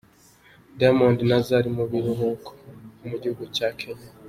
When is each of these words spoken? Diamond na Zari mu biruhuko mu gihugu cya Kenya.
Diamond 0.77 1.19
na 1.29 1.37
Zari 1.47 1.69
mu 1.77 1.83
biruhuko 1.91 2.49
mu 3.09 3.15
gihugu 3.21 3.43
cya 3.55 3.67
Kenya. 3.79 4.09